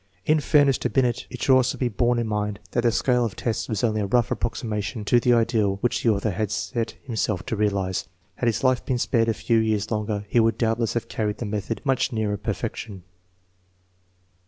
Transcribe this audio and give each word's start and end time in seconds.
1 0.25 0.33
In 0.33 0.39
fairness 0.39 0.79
to 0.79 0.89
Binet, 0.89 1.27
it 1.29 1.43
should 1.43 1.53
also 1.55 1.77
be 1.77 1.87
borne 1.87 2.17
in 2.17 2.25
mind 2.27 2.59
that 2.71 2.81
the 2.81 2.91
scale 2.91 3.23
of 3.23 3.35
tests 3.35 3.69
was 3.69 3.83
only 3.83 4.01
a 4.01 4.07
rough 4.07 4.31
approximation 4.31 5.05
to 5.05 5.19
the 5.19 5.31
ideal 5.31 5.75
which 5.81 6.01
the 6.01 6.09
author 6.09 6.31
had 6.31 6.49
set 6.49 6.95
himself 7.03 7.45
to 7.45 7.55
realize. 7.55 8.07
Had 8.37 8.47
his 8.47 8.63
life 8.63 8.83
been 8.83 8.97
spared 8.97 9.29
a 9.29 9.33
few 9.35 9.59
years 9.59 9.91
longer, 9.91 10.25
he 10.27 10.39
would 10.39 10.57
doubtless 10.57 10.95
have 10.95 11.07
carried 11.07 11.37
the 11.37 11.45
method 11.45 11.81
much 11.85 12.11
nearer 12.11 12.35
perfection. 12.35 13.03